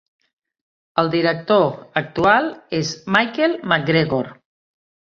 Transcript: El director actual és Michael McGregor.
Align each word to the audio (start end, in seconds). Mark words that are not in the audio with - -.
El 1.01 1.11
director 1.17 1.69
actual 2.03 2.51
és 2.81 2.97
Michael 3.21 3.57
McGregor. 3.71 4.37